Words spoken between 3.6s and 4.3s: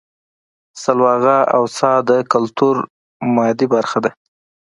برخه ده